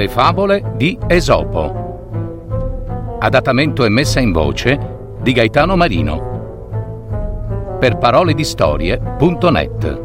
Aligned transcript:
Le 0.00 0.08
favole 0.08 0.72
di 0.76 0.98
Esopo. 1.08 3.18
Adattamento 3.20 3.84
e 3.84 3.90
messa 3.90 4.18
in 4.18 4.32
voce 4.32 5.18
di 5.20 5.32
Gaetano 5.32 5.76
Marino. 5.76 7.76
Per 7.78 7.98
parole 7.98 8.32
di 8.32 8.42
storie.net. 8.42 10.02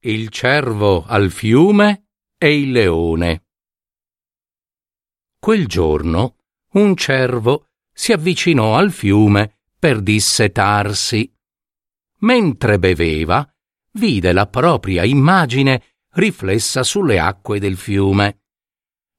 Il 0.00 0.28
cervo 0.30 1.04
al 1.06 1.30
fiume 1.30 2.06
e 2.36 2.60
il 2.60 2.72
leone. 2.72 3.44
Quel 5.38 5.68
giorno 5.68 6.34
un 6.72 6.96
cervo 6.96 7.68
si 7.92 8.10
avvicinò 8.10 8.76
al 8.76 8.90
fiume 8.90 9.58
per 9.82 10.00
dissetarsi. 10.00 11.28
Mentre 12.18 12.78
beveva, 12.78 13.44
vide 13.94 14.32
la 14.32 14.46
propria 14.46 15.02
immagine 15.02 15.96
riflessa 16.10 16.84
sulle 16.84 17.18
acque 17.18 17.58
del 17.58 17.76
fiume. 17.76 18.42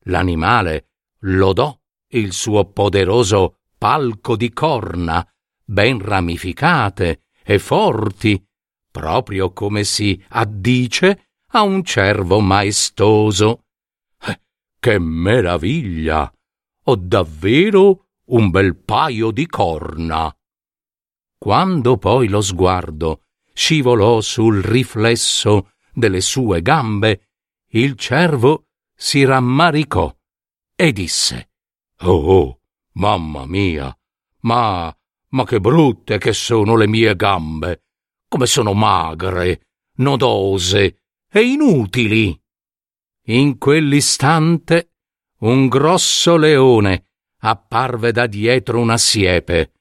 L'animale 0.06 0.92
lodò 1.24 1.78
il 2.12 2.32
suo 2.32 2.64
poderoso 2.72 3.58
palco 3.78 4.38
di 4.38 4.54
corna, 4.54 5.30
ben 5.66 6.00
ramificate 6.00 7.24
e 7.44 7.60
forti, 7.60 8.42
proprio 8.90 9.52
come 9.52 9.84
si 9.84 10.24
addice 10.30 11.32
a 11.48 11.64
un 11.64 11.84
cervo 11.84 12.40
maestoso. 12.40 13.66
Che 14.80 14.98
meraviglia! 14.98 16.34
Ho 16.86 16.96
davvero 16.96 18.12
un 18.28 18.50
bel 18.50 18.78
paio 18.78 19.32
di 19.32 19.46
corna. 19.46 20.34
Quando 21.44 21.98
poi 21.98 22.30
lo 22.30 22.40
sguardo 22.40 23.24
scivolò 23.54 24.22
sul 24.22 24.62
riflesso 24.62 25.72
delle 25.92 26.22
sue 26.22 26.62
gambe, 26.62 27.32
il 27.72 27.98
cervo 27.98 28.68
si 28.96 29.26
rammaricò 29.26 30.16
e 30.74 30.94
disse 30.94 31.50
Oh, 32.04 32.14
oh 32.14 32.60
mamma 32.94 33.46
mia, 33.46 33.94
ma, 34.44 34.96
ma 35.32 35.44
che 35.44 35.60
brutte 35.60 36.18
che 36.18 36.32
sono 36.32 36.78
le 36.78 36.88
mie 36.88 37.14
gambe, 37.18 37.88
come 38.30 38.46
sono 38.46 38.72
magre, 38.72 39.68
nodose 39.98 41.02
e 41.30 41.42
inutili. 41.42 42.42
In 43.24 43.58
quell'istante 43.58 44.94
un 45.40 45.68
grosso 45.68 46.38
leone 46.38 47.08
apparve 47.40 48.14
da 48.14 48.28
dietro 48.28 48.80
una 48.80 48.98
siepe 48.98 49.73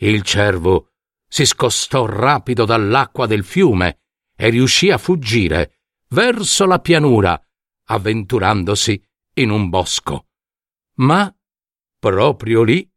il 0.00 0.22
cervo 0.22 0.92
si 1.28 1.44
scostò 1.44 2.06
rapido 2.06 2.64
dall'acqua 2.64 3.26
del 3.26 3.44
fiume 3.44 4.00
e 4.36 4.50
riuscì 4.50 4.90
a 4.90 4.98
fuggire 4.98 5.80
verso 6.08 6.66
la 6.66 6.78
pianura, 6.78 7.40
avventurandosi 7.86 9.02
in 9.34 9.50
un 9.50 9.68
bosco. 9.68 10.28
Ma 10.96 11.34
proprio 11.98 12.62
lì 12.62 12.88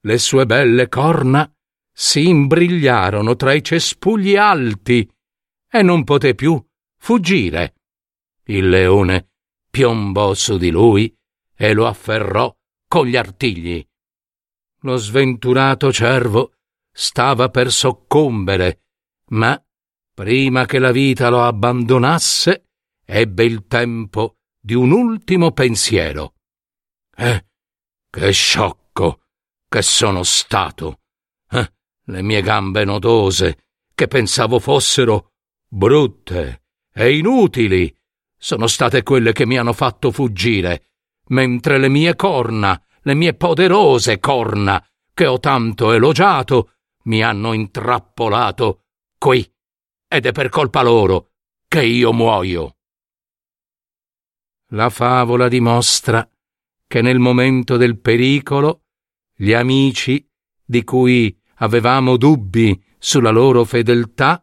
le 0.00 0.18
sue 0.18 0.46
belle 0.46 0.88
corna 0.88 1.50
si 1.92 2.28
imbrigliarono 2.28 3.36
tra 3.36 3.52
i 3.52 3.62
cespugli 3.62 4.36
alti 4.36 5.08
e 5.68 5.82
non 5.82 6.04
poté 6.04 6.34
più 6.34 6.62
fuggire. 6.98 7.74
Il 8.44 8.68
leone 8.68 9.30
piombò 9.70 10.34
su 10.34 10.58
di 10.58 10.70
lui 10.70 11.14
e 11.54 11.72
lo 11.72 11.86
afferrò 11.86 12.54
con 12.86 13.06
gli 13.06 13.16
artigli. 13.16 13.85
Lo 14.80 14.96
sventurato 14.96 15.92
cervo 15.92 16.52
stava 16.92 17.50
per 17.50 17.70
soccombere, 17.70 18.80
ma 19.30 19.60
prima 20.14 20.64
che 20.64 20.78
la 20.78 20.92
vita 20.92 21.28
lo 21.28 21.42
abbandonasse, 21.42 22.68
ebbe 23.04 23.44
il 23.44 23.66
tempo 23.66 24.36
di 24.58 24.74
un 24.74 24.92
ultimo 24.92 25.52
pensiero. 25.52 26.34
Eh, 27.14 27.46
che 28.10 28.30
sciocco 28.30 29.22
che 29.68 29.82
sono 29.82 30.22
stato! 30.22 31.00
Eh, 31.50 31.72
le 32.04 32.22
mie 32.22 32.40
gambe 32.42 32.84
nodose, 32.84 33.64
che 33.94 34.08
pensavo 34.08 34.58
fossero 34.58 35.32
brutte 35.68 36.62
e 36.92 37.16
inutili, 37.16 37.94
sono 38.38 38.66
state 38.66 39.02
quelle 39.02 39.32
che 39.32 39.46
mi 39.46 39.58
hanno 39.58 39.72
fatto 39.72 40.10
fuggire, 40.10 40.92
mentre 41.28 41.78
le 41.78 41.88
mie 41.88 42.14
corna 42.14 42.80
le 43.06 43.14
mie 43.14 43.34
poderose 43.34 44.18
corna, 44.18 44.84
che 45.14 45.26
ho 45.26 45.38
tanto 45.38 45.92
elogiato, 45.92 46.72
mi 47.04 47.22
hanno 47.22 47.52
intrappolato 47.52 48.82
qui, 49.16 49.48
ed 50.08 50.26
è 50.26 50.32
per 50.32 50.48
colpa 50.48 50.82
loro 50.82 51.30
che 51.68 51.84
io 51.84 52.12
muoio. 52.12 52.76
La 54.70 54.90
favola 54.90 55.46
dimostra 55.46 56.28
che 56.88 57.00
nel 57.00 57.20
momento 57.20 57.76
del 57.76 57.98
pericolo 58.00 58.82
gli 59.36 59.52
amici, 59.52 60.28
di 60.64 60.82
cui 60.82 61.40
avevamo 61.56 62.16
dubbi 62.16 62.84
sulla 62.98 63.30
loro 63.30 63.64
fedeltà, 63.64 64.42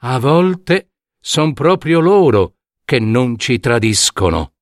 a 0.00 0.18
volte 0.18 0.90
son 1.18 1.54
proprio 1.54 2.00
loro 2.00 2.56
che 2.84 2.98
non 2.98 3.38
ci 3.38 3.58
tradiscono. 3.58 4.53